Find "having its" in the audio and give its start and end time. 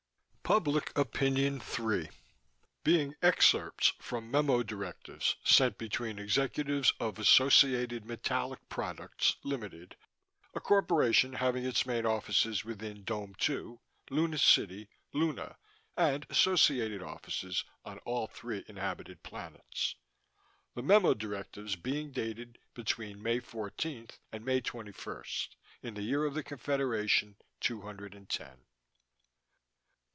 11.31-11.85